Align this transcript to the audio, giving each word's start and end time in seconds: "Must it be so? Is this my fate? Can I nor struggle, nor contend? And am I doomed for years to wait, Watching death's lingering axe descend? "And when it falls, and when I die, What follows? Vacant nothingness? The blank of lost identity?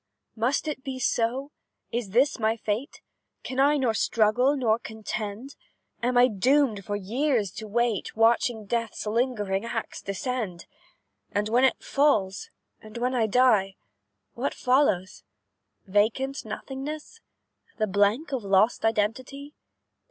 "Must 0.35 0.67
it 0.67 0.83
be 0.83 0.97
so? 0.97 1.51
Is 1.91 2.09
this 2.09 2.39
my 2.39 2.57
fate? 2.57 3.01
Can 3.43 3.59
I 3.59 3.77
nor 3.77 3.93
struggle, 3.93 4.57
nor 4.57 4.79
contend? 4.79 5.55
And 6.01 6.07
am 6.17 6.17
I 6.17 6.27
doomed 6.27 6.83
for 6.83 6.95
years 6.95 7.51
to 7.51 7.67
wait, 7.67 8.15
Watching 8.15 8.65
death's 8.65 9.05
lingering 9.05 9.63
axe 9.63 10.01
descend? 10.01 10.65
"And 11.31 11.49
when 11.49 11.65
it 11.65 11.83
falls, 11.83 12.49
and 12.81 12.97
when 12.97 13.13
I 13.13 13.27
die, 13.27 13.75
What 14.33 14.55
follows? 14.55 15.21
Vacant 15.85 16.45
nothingness? 16.45 17.21
The 17.77 17.85
blank 17.85 18.31
of 18.31 18.43
lost 18.43 18.83
identity? 18.83 19.53